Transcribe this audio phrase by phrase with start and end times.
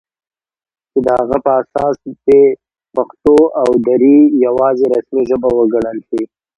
[0.91, 1.95] چې د هغه په اساس
[2.25, 2.41] دې
[2.95, 6.21] پښتو او دري یواځې رسمي ژبې وګڼل شي